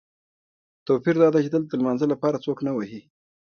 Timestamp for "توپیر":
0.85-1.15